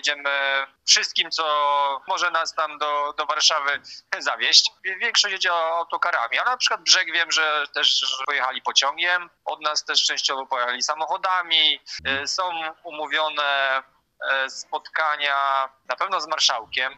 [0.00, 0.30] jedziemy
[0.86, 1.44] wszystkim, co
[2.08, 3.80] może nas tam do, do Warszawy
[4.18, 4.72] zawieść.
[4.84, 10.04] Większość jedzie autokarami, ale na przykład Brzeg wiem, że też pojechali pociągiem, od nas też
[10.04, 11.80] częściowo pojechali samochodami.
[12.04, 12.42] E, są
[12.84, 13.82] umówione
[14.30, 16.88] e, spotkania na pewno z marszałkiem.